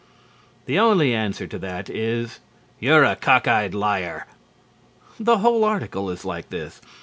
The 0.65 0.79
only 0.79 1.13
answer 1.13 1.45
to 1.45 1.59
that 1.59 1.87
is, 1.87 2.39
"You're 2.79 3.03
a 3.03 3.15
cock 3.15 3.47
eyed 3.47 3.75
liar!" 3.75 4.25
The 5.19 5.37
whole 5.37 5.63
article 5.63 6.09
is 6.09 6.25
like 6.25 6.49
this. 6.49 6.81